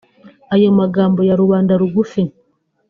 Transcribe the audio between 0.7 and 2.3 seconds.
magambo ya rubanda rugufi